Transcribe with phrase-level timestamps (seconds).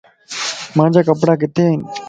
[0.77, 1.81] مانجا ڪپڙا ڪٿي ائين